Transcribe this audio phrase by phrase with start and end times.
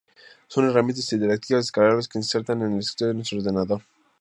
[0.47, 3.83] Son herramientas interactivas descargables que se insertan en el escritorio de nuestro ordenador.